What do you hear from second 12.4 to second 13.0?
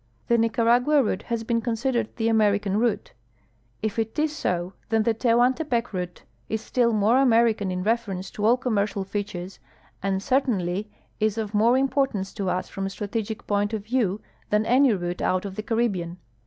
us from a